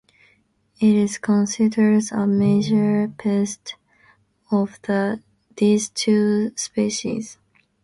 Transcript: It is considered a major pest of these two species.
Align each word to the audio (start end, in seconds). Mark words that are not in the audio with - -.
It 0.79 0.95
is 0.95 1.19
considered 1.19 2.05
a 2.11 2.25
major 2.25 3.09
pest 3.19 3.75
of 4.51 4.79
these 5.57 5.89
two 5.89 6.51
species. 6.55 7.37